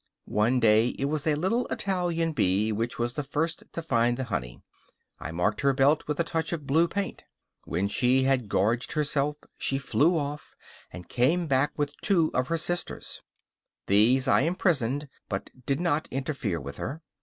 [0.25, 4.23] One day it was a little Italian bee which was the first to find the
[4.23, 4.63] honey;
[5.19, 7.23] I marked her belt with a touch of blue paint.
[7.65, 10.55] When she had gorged herself she flew off,
[10.91, 13.21] and came back with two of her sisters;
[13.85, 17.03] these I imprisoned, but did not interfere with her.